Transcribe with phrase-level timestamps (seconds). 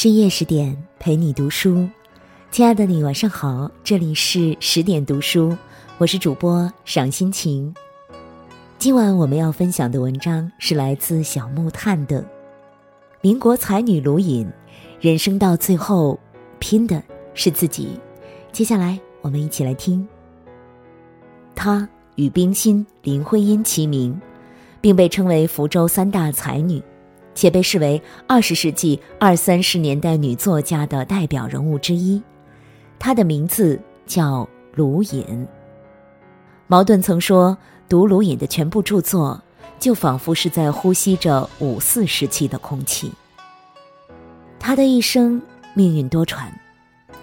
[0.00, 1.88] 深夜十点陪你读书，
[2.52, 5.58] 亲爱的你晚上好，这里是十点读书，
[5.98, 7.74] 我是主播赏心情。
[8.78, 12.22] 今晚我们要分享的文章是来自小木炭的
[13.22, 14.46] 《民国才女卢隐》，
[15.00, 16.16] 人生到最后
[16.60, 17.02] 拼的
[17.34, 17.98] 是自己。
[18.52, 20.06] 接下来我们一起来听。
[21.56, 24.16] 她与冰心、林徽因齐名，
[24.80, 26.80] 并被称为福州三大才女。
[27.38, 32.20] 且被视为二十世纪二三十年代女作家的代表人物之一，
[32.98, 35.46] 她的名字叫卢隐。
[36.66, 37.56] 茅盾曾说，
[37.88, 39.40] 读卢隐的全部著作，
[39.78, 43.12] 就仿佛是在呼吸着五四时期的空气。
[44.58, 45.40] 她的一生
[45.74, 46.48] 命运多舛，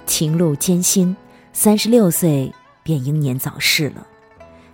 [0.05, 1.13] 情路艰辛，
[1.51, 2.49] 三十六岁
[2.83, 4.07] 便英年早逝了。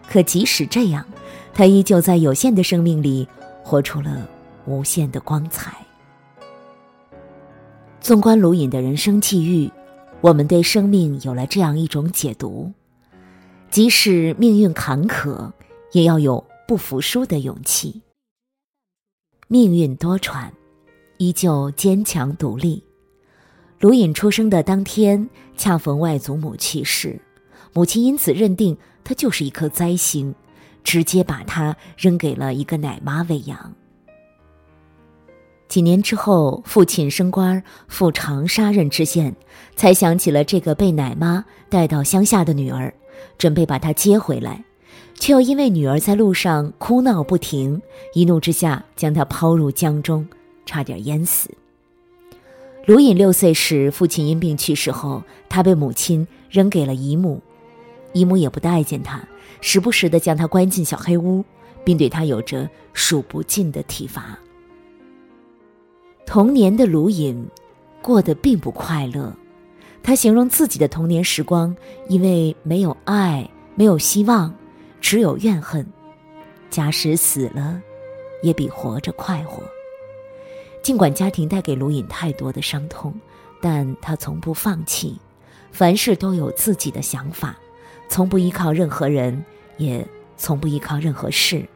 [0.07, 1.03] 可即使这样，
[1.51, 3.27] 她依旧在有限的生命里
[3.63, 4.29] 活出了。
[4.71, 5.75] 无限的光彩。
[7.99, 9.71] 纵观卢隐的人生际遇，
[10.21, 12.71] 我们对生命有了这样一种解读：
[13.69, 15.51] 即使命运坎坷，
[15.91, 18.01] 也要有不服输的勇气。
[19.47, 20.49] 命运多舛，
[21.17, 22.83] 依旧坚强独立。
[23.79, 27.19] 卢隐出生的当天，恰逢外祖母去世，
[27.73, 30.33] 母亲因此认定他就是一颗灾星，
[30.83, 33.73] 直接把他扔给了一个奶妈喂养。
[35.71, 39.33] 几年之后，父亲升官赴长沙任知县，
[39.77, 42.93] 才想起了这个被奶妈带到乡下的女儿，
[43.37, 44.61] 准备把她接回来，
[45.17, 47.81] 却又因为女儿在路上哭闹不停，
[48.13, 50.27] 一怒之下将她抛入江中，
[50.65, 51.49] 差点淹死。
[52.85, 57.41] 卢隐六岁时，父亲因病去世后，他被母亲扔给了姨母，
[58.11, 59.25] 姨母也不待见他，
[59.61, 61.45] 时不时的将他关进小黑屋，
[61.85, 64.37] 并对他有着数不尽的体罚。
[66.31, 67.45] 童年的卢隐，
[68.01, 69.35] 过得并不快乐。
[70.01, 71.75] 他形容自己的童年时光，
[72.07, 73.45] 因为没有爱，
[73.75, 74.55] 没有希望，
[75.01, 75.85] 只有怨恨。
[76.69, 77.81] 假使死了，
[78.41, 79.61] 也比活着快活。
[80.81, 83.13] 尽管家庭带给卢隐太多的伤痛，
[83.61, 85.19] 但他从不放弃，
[85.73, 87.59] 凡事都有自己的想法，
[88.07, 89.43] 从不依靠任何人，
[89.75, 90.07] 也
[90.37, 91.67] 从不依靠任何事。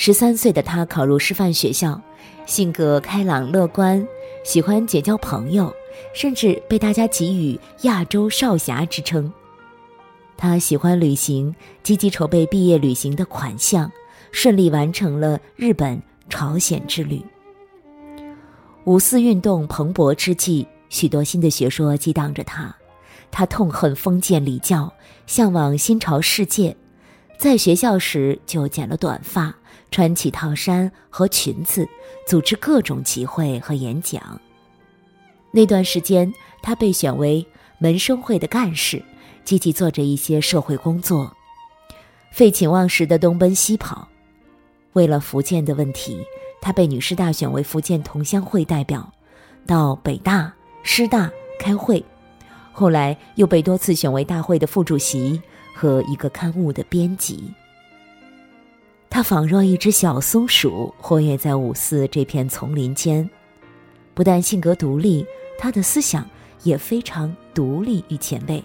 [0.00, 2.00] 十三岁的他考入师范学校。
[2.46, 4.06] 性格开朗乐观，
[4.44, 5.74] 喜欢结交朋友，
[6.14, 9.30] 甚至被大家给予“亚洲少侠”之称。
[10.36, 13.90] 他喜欢旅行，积极筹备毕业旅行的款项，
[14.30, 17.20] 顺利完成了日本、朝鲜之旅。
[18.84, 22.72] 五四运动蓬勃之际，许多新的学说激荡着他，
[23.32, 24.90] 他痛恨封建礼教，
[25.26, 26.74] 向往新潮世界。
[27.36, 29.54] 在学校时就剪了短发，
[29.90, 31.88] 穿起套衫和裙子，
[32.26, 34.40] 组织各种集会和演讲。
[35.50, 36.32] 那段时间，
[36.62, 37.46] 他被选为
[37.78, 39.02] 门生会的干事，
[39.44, 41.34] 积极做着一些社会工作，
[42.32, 44.08] 废寝忘食的东奔西跑。
[44.92, 46.20] 为了福建的问题，
[46.60, 49.12] 他被女师大选为福建同乡会代表，
[49.66, 52.04] 到北大、师大开会，
[52.72, 55.40] 后来又被多次选为大会的副主席。
[55.80, 57.54] 和一个刊物的编辑，
[59.18, 63.28] 他仿若一只小松鼠，活跃在五四这片丛林间。
[64.14, 65.26] 不但性格独立，
[65.58, 66.24] 他的思想
[66.62, 68.62] 也非常独立与前卫。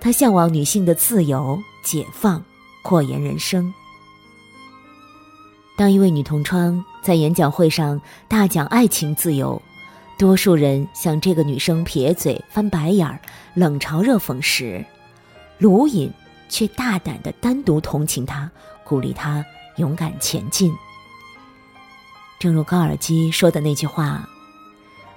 [0.00, 2.42] 他向往女性的自由、解放、
[2.82, 3.72] 扩延人生。
[5.78, 9.62] 当一位女同窗在演讲会上大讲爱情自由，
[10.18, 13.20] 多数人向这个女生撇嘴、翻白眼儿、
[13.54, 14.84] 冷嘲热讽时，
[15.58, 16.10] 卢隐
[16.48, 18.50] 却大胆的单独同情他，
[18.90, 19.46] 鼓励他
[19.76, 20.74] 勇敢前进。
[22.40, 24.28] 正如高尔基说的那句话：“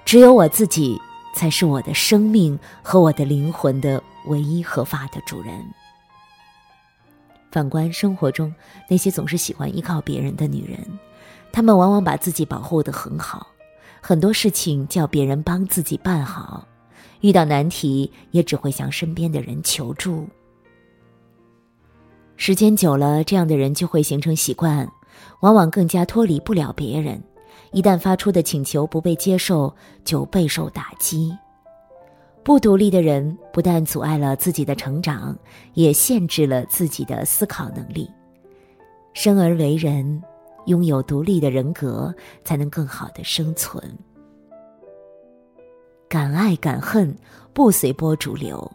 [0.06, 0.96] 只有我自己
[1.34, 5.52] 才是我的生命和我的灵魂的唯一合法的主人。”
[7.50, 8.54] 反观生活中
[8.88, 10.78] 那些总是喜欢依靠别人的女人，
[11.50, 13.44] 她们往往把自己保护得很好，
[14.00, 16.64] 很多事情叫别人帮自己办好。
[17.22, 20.28] 遇到难题，也只会向身边的人求助。
[22.36, 24.86] 时间久了，这样的人就会形成习惯，
[25.40, 27.22] 往往更加脱离不了别人。
[27.70, 29.72] 一旦发出的请求不被接受，
[30.04, 31.32] 就备受打击。
[32.42, 35.36] 不独立的人不但阻碍了自己的成长，
[35.72, 38.10] 也限制了自己的思考能力。
[39.14, 40.22] 生而为人，
[40.66, 42.14] 拥有独立的人格，
[42.44, 43.82] 才能更好的生存。
[46.08, 47.16] 敢爱敢恨，
[47.52, 48.70] 不随波逐流。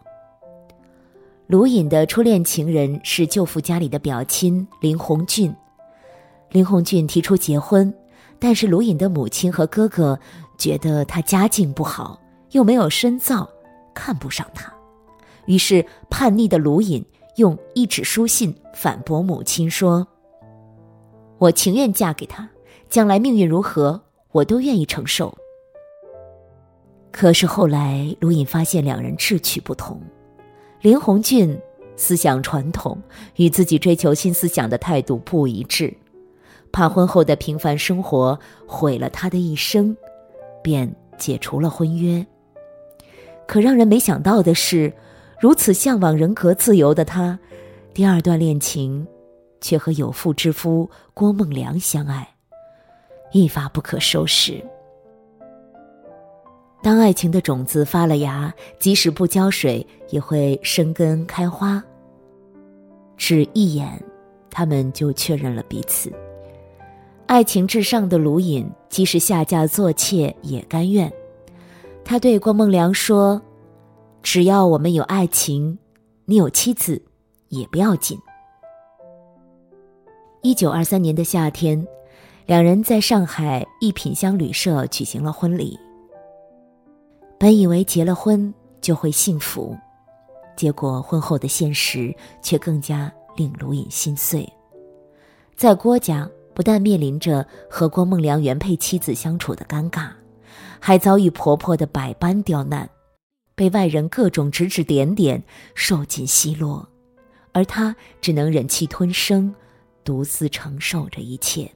[1.50, 5.52] 卢隐的初恋情人是舅父家里的表亲林鸿俊，
[6.50, 7.92] 林鸿俊提出结婚，
[8.38, 10.16] 但是卢隐的母亲和哥哥
[10.56, 12.16] 觉得他家境不好，
[12.52, 13.50] 又没有深造，
[13.92, 14.72] 看不上他。
[15.46, 17.04] 于是叛逆的卢隐
[17.34, 20.06] 用一纸书信反驳母亲说
[21.38, 22.48] ：“我情愿嫁给他，
[22.88, 24.00] 将来命运如何，
[24.30, 25.36] 我都愿意承受。”
[27.10, 30.00] 可是后来卢隐发现两人志趣不同，
[30.80, 31.58] 林鸿俊
[31.94, 32.98] 思想传统，
[33.36, 35.94] 与自己追求新思想的态度不一致，
[36.72, 39.94] 怕婚后的平凡生活毁了他的一生，
[40.62, 42.26] 便解除了婚约。
[43.46, 44.90] 可让人没想到的是，
[45.38, 47.38] 如此向往人格自由的他，
[47.92, 49.06] 第二段恋情
[49.60, 52.26] 却和有妇之夫郭梦良相爱，
[53.32, 54.64] 一发不可收拾。
[56.82, 61.82] 当爱情的种子发了芽，即使不浇水，也会生根开花。
[63.18, 64.02] 只一眼，
[64.50, 66.10] 他们就确认了彼此。
[67.26, 71.12] 爱情至上的卢隐，即使下嫁做妾也甘愿。
[72.02, 73.40] 他对郭梦良说
[74.22, 75.78] ：“只要我们有爱情，
[76.24, 77.00] 你有妻子，
[77.48, 78.18] 也不要紧。”
[80.42, 81.86] 一九二三年的夏天，
[82.46, 85.78] 两人在上海一品香旅社举行了婚礼。
[87.40, 88.52] 本以为结了婚
[88.82, 89.74] 就会幸福，
[90.56, 94.46] 结果婚后的现实却更加令卢隐心碎。
[95.56, 100.10] 在郭家，不但面临着和郭梦良原配妻子相处的尴尬，
[100.78, 102.86] 还遭遇婆婆的百般刁难，
[103.54, 105.42] 被外人各种指指点点，
[105.74, 106.86] 受尽奚落，
[107.52, 109.54] 而她只能忍气吞声，
[110.04, 111.72] 独自承受着一切。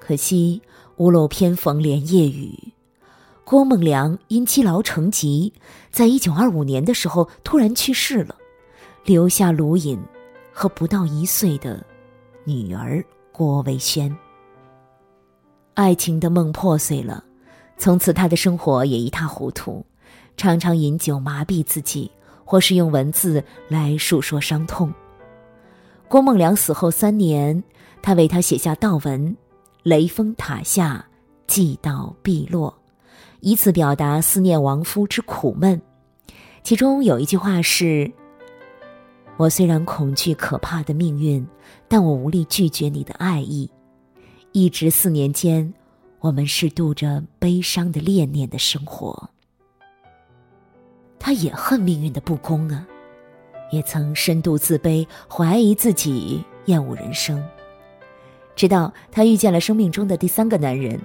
[0.00, 0.60] 可惜
[0.96, 2.58] 屋漏偏逢连夜雨。
[3.50, 5.52] 郭梦良因积劳成疾，
[5.90, 8.36] 在一九二五年的时候突然去世了，
[9.04, 9.98] 留下卢隐
[10.52, 11.84] 和不到一岁的
[12.44, 14.16] 女儿郭维轩。
[15.74, 17.24] 爱情的梦破碎了，
[17.76, 19.84] 从此他的生活也一塌糊涂，
[20.36, 22.08] 常常饮酒麻痹自己，
[22.44, 24.94] 或是用文字来诉说伤痛。
[26.06, 27.60] 郭梦良死后三年，
[28.00, 29.36] 他为他写下悼文
[29.82, 31.04] ：“雷峰塔下，
[31.48, 32.72] 祭悼毕落。”
[33.40, 35.80] 以此表达思念亡夫之苦闷，
[36.62, 38.12] 其中有一句话是
[39.38, 41.46] ：“我虽然恐惧可怕的命运，
[41.88, 43.70] 但我无力拒绝你的爱意。
[44.52, 45.72] 一直四年间，
[46.18, 49.30] 我们是度着悲伤的恋念的生活。”
[51.18, 52.86] 他也恨命运的不公啊，
[53.70, 57.42] 也曾深度自卑，怀疑自己，厌恶人生。
[58.56, 61.00] 直到他遇见了生命中的第三个男人，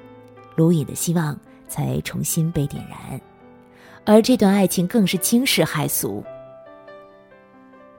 [0.56, 1.38] 卢隐的希望。
[1.68, 3.20] 才重新被点燃，
[4.06, 6.24] 而这段爱情更是惊世骇俗。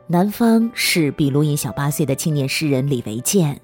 [0.06, 3.60] 男方是比卢隐小八岁的青年诗人李维建，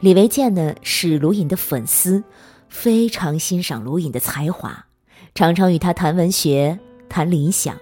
[0.00, 2.22] 李维建呢是卢隐的粉丝，
[2.68, 4.86] 非常欣赏卢隐的才华，
[5.34, 6.78] 常常与他谈文学、
[7.08, 7.76] 谈理想，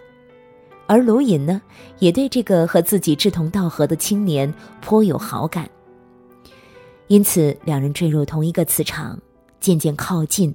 [0.86, 1.60] 而卢隐呢
[1.98, 4.50] 也对这个和自己志同道合的青年
[4.80, 5.68] 颇有好感，
[7.08, 9.20] 因此两人坠入同一个磁场，
[9.60, 10.54] 渐渐靠近。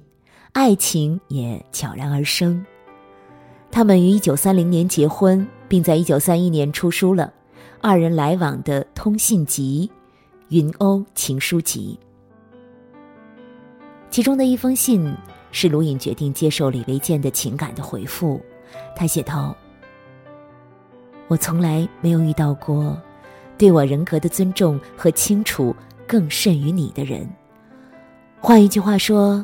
[0.52, 2.64] 爱情也悄然而生。
[3.70, 7.32] 他们于一九三零年结婚，并在一九三一年出书了
[7.80, 9.90] 二人来往的通信集
[10.48, 11.98] 《云鸥情书集》。
[14.10, 15.10] 其中的一封信
[15.52, 18.38] 是卢隐决定接受李维健的情感的回复。
[18.94, 19.56] 他写道
[21.28, 23.00] ：“我从来没有遇到过
[23.56, 25.74] 对我人格的尊重和清楚
[26.06, 27.26] 更甚于你的人。
[28.38, 29.42] 换一句话说。”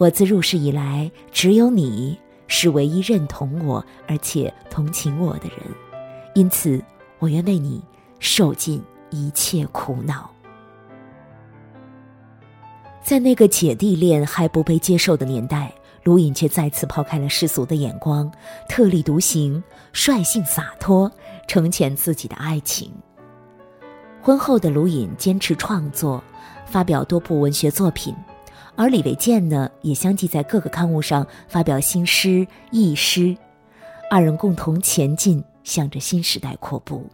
[0.00, 5.58] 我自入世以来，只有你是唯一认同我而且同情我的人，
[6.34, 6.82] 因此
[7.18, 7.84] 我愿为你
[8.18, 10.30] 受尽一切苦恼。
[13.02, 15.70] 在那个姐弟恋还不被接受的年代，
[16.04, 18.32] 卢隐却再次抛开了世俗的眼光，
[18.70, 21.12] 特立独行，率性洒脱，
[21.46, 22.90] 成全自己的爱情。
[24.22, 26.24] 婚后的卢隐坚持创作，
[26.64, 28.16] 发表多部文学作品。
[28.76, 33.36] 而李维健呢，也相继在各个刊物上发表新诗、译诗，
[34.10, 37.04] 二人共同前进，向着新时代阔步。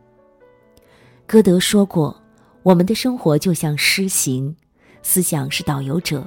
[1.27, 2.17] 歌德说过
[2.63, 4.55] ：“我们的生活就像诗行，
[5.03, 6.25] 思想是导游者，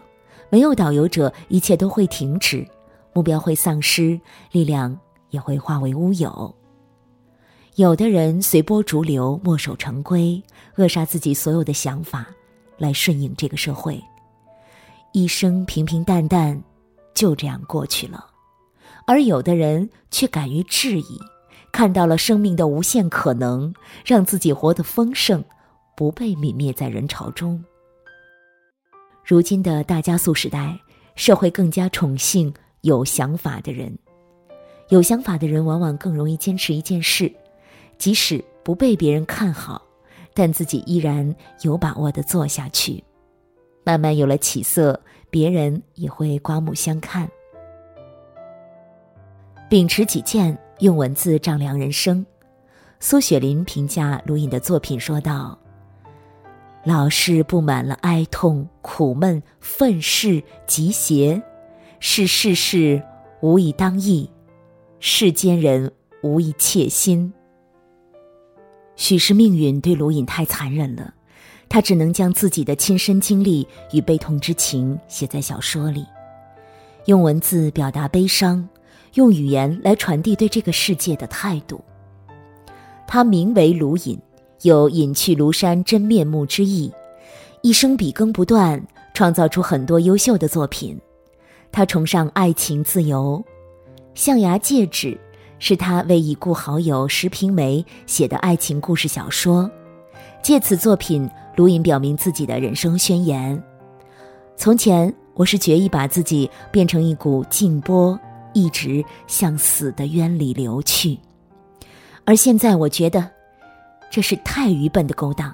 [0.50, 2.68] 没有导游者，一切都会停止，
[3.14, 4.20] 目标会丧失，
[4.52, 6.54] 力量也会化为乌有。
[7.76, 10.44] 有的人随波逐流，墨守成规，
[10.76, 12.28] 扼杀自己所有的想法，
[12.78, 13.98] 来顺应这个社会。”
[15.12, 16.62] 一生平平淡淡，
[17.16, 18.26] 就这样过去了，
[19.06, 21.20] 而有的人却敢于质疑，
[21.72, 23.74] 看到了生命的无限可能，
[24.06, 25.44] 让自己活得丰盛，
[25.98, 27.64] 不被泯灭在人潮中。
[29.26, 30.80] 如今的大加速时代，
[31.16, 33.98] 社会更加宠幸有想法的人。
[34.90, 37.32] 有想法的人往往更容易坚持一件事，
[37.98, 39.82] 即使不被别人看好，
[40.34, 43.04] 但自己依然有把握的做下去。
[43.90, 47.28] 慢慢有了起色，别人也会刮目相看。
[49.68, 52.24] 秉持己见，用文字丈量人生。
[53.00, 55.58] 苏雪林评价卢隐的作品说道
[56.86, 61.42] ：“老是布满了哀痛、苦闷、愤世、嫉邪，
[62.00, 63.02] 是世事
[63.42, 64.30] 无以当意。”
[65.02, 65.92] 世间人
[66.22, 67.34] 无一切心。
[68.96, 71.16] 许是命运对卢隐太残忍了，
[71.70, 76.04] 他只能将自己的亲身经历与悲痛之情写在小说里，
[77.06, 78.68] 用文字表达悲伤，
[79.14, 81.80] 用语言来传递对这个世界的态度。
[83.08, 84.20] 他名为卢隐，
[84.64, 86.92] 有隐去庐山真面目之意，
[87.62, 88.84] 一生笔耕不断，
[89.14, 91.00] 创造出很多优秀的作品。
[91.72, 93.44] 他崇尚爱情自由。
[94.16, 95.18] 象牙戒指
[95.60, 99.70] 是他为已故好友石平梅写的爱情故事小说，
[100.42, 101.30] 借此作品，
[101.60, 103.62] 卢隐表明自己的人生宣言：
[104.56, 108.18] 从前我是决意把自己变成一股静波，
[108.54, 111.20] 一直向死的渊里流去，
[112.24, 113.30] 而现在我觉得，
[114.10, 115.54] 这是太愚笨的勾当。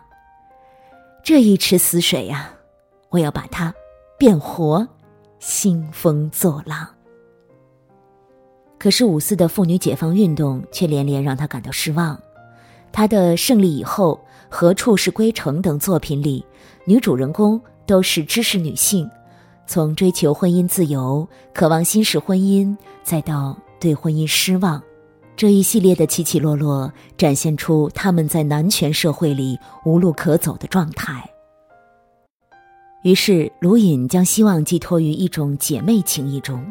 [1.24, 2.52] 这一池死水呀，
[3.10, 3.74] 我要把它
[4.16, 4.88] 变活，
[5.40, 6.88] 兴风作浪。
[8.78, 12.16] 可是五四的妇女解放运动却连连让他感到失望。
[12.92, 14.14] 他的《胜利以后》
[14.50, 16.46] 《何处是归程》等作品里，
[16.86, 19.10] 女主人公都是知识女性，
[19.68, 24.82] 从追求婚姻自由、渴望新式婚姻，再到对婚姻失望，
[25.36, 31.30] 这一系列的起起落落，展现出他们在男权社会里无路可走的状态。
[33.04, 36.66] 于是，卢隐将希望寄托于一种姐妹情谊中。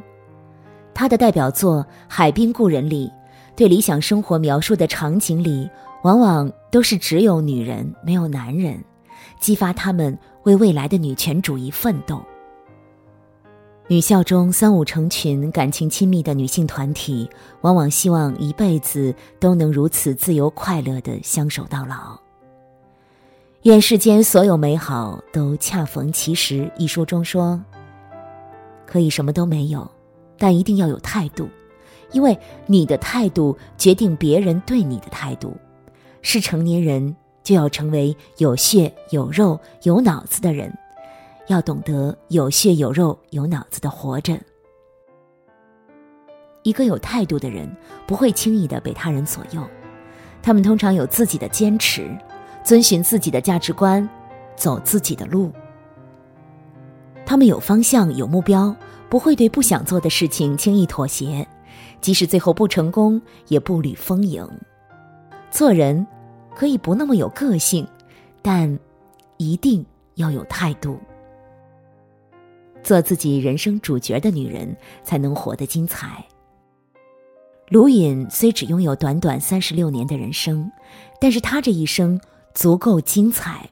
[0.92, 1.78] 他的代表作
[2.08, 3.10] 《海滨故人》里，
[3.54, 5.68] 对理想生活描述的场景里，
[6.04, 8.78] 往往都是只有女人没有男人，
[9.40, 12.22] 激发他们为未来的女权主义奋斗。
[13.88, 17.26] 女校中三五成群、感情亲密的女性团体，
[17.62, 22.18] 往往希望一辈子都能如此自由快乐的相守到老。
[23.62, 26.70] 愿世间所有美好都恰逢其时。
[26.76, 27.58] 一书中说，
[28.86, 29.90] 可以什么都没有。
[30.36, 31.48] 但一定要有态度，
[32.12, 35.56] 因为你的态度决定别人对你的态度。
[36.24, 37.14] 是成年人
[37.44, 40.76] 就要成为有血有肉有脑子的人，
[41.46, 44.36] 要懂得有血有肉有脑子的活着。
[46.62, 47.70] 一个有态度的人
[48.06, 49.62] 不会轻易的被他人左右，
[50.42, 52.10] 他们通常有自己的坚持，
[52.64, 54.08] 遵循自己的价值观，
[54.56, 55.52] 走自己的路。
[57.26, 58.74] 他们有方向有目标。
[59.10, 61.46] 不会对不想做的事情轻易妥协，
[62.00, 64.44] 即使最后不成功，也步履丰盈。
[65.52, 66.04] 做人
[66.54, 67.86] 可以不那么有个性，
[68.42, 68.78] 但
[69.36, 69.84] 一定
[70.14, 70.98] 要有态度。
[72.82, 76.24] 做自己人生主角的女人，才能活得精彩。
[77.68, 80.70] 卢隐虽只拥有短短三十六年的人生，
[81.20, 82.20] 但是她这一生
[82.52, 83.68] 足够精彩。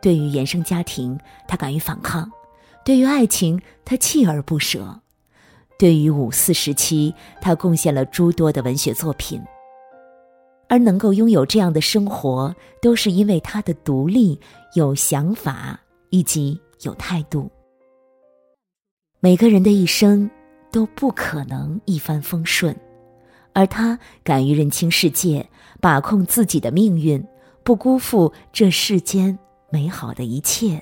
[0.00, 2.30] 对于原生家庭，她敢于反抗。
[2.84, 4.80] 对于爱情，他锲而不舍；
[5.78, 9.42] 对于五四时期，他贡献了诸多的文学作品。
[10.68, 14.38] 而能够拥有这样的生活，都是因为他的独立、
[14.74, 17.50] 有想法以及有态度。
[19.20, 20.30] 每个人的一生
[20.70, 22.76] 都不可能一帆风顺，
[23.52, 25.48] 而他敢于认清世界，
[25.80, 27.24] 把控自己的命运，
[27.64, 29.36] 不辜负这世间
[29.70, 30.80] 美好的一切。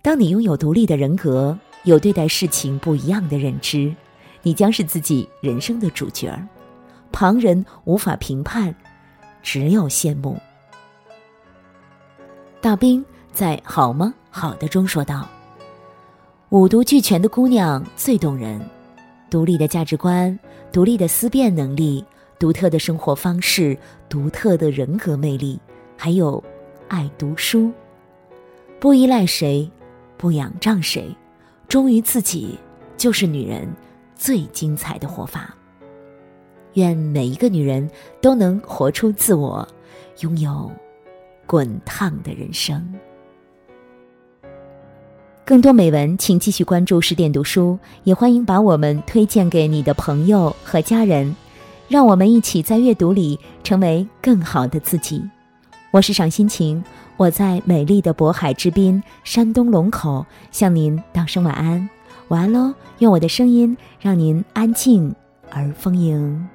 [0.00, 3.94] 当你拥有独立的人格，有对待事情不一样的认知，
[4.42, 6.48] 你将是自己人生的主角儿。
[7.12, 8.74] 旁人无法评判，
[9.42, 10.36] 只有羡慕。
[12.60, 14.12] 大兵在《好吗？
[14.30, 15.26] 好的》中说道
[16.50, 18.60] ：“五毒俱全的姑娘最动人，
[19.30, 20.38] 独立的价值观，
[20.72, 22.04] 独立的思辨能力，
[22.38, 23.76] 独特的生活方式，
[24.08, 25.58] 独特的人格魅力，
[25.96, 26.42] 还有
[26.88, 27.72] 爱读书，
[28.78, 29.68] 不依赖谁。”
[30.18, 31.16] 不仰仗谁，
[31.68, 32.58] 忠于自己，
[32.96, 33.68] 就是女人
[34.16, 35.54] 最精彩的活法。
[36.74, 37.88] 愿每一个女人
[38.20, 39.66] 都能活出自我，
[40.20, 40.70] 拥有
[41.46, 42.94] 滚烫的人生。
[45.44, 51.34] 更多美文，请继续关注十点读书，也欢迎把我们推荐给你的朋友和家人，
[51.88, 55.22] 让我们一起在阅读里成为更好的自己。
[55.90, 56.84] 我是赏心情。
[57.16, 61.88] 我在美丽的渤海之滨，山东龙口，向您道声晚安。
[62.28, 65.12] 晚安喽，用我的声音让您安静
[65.50, 66.48] 而丰盈。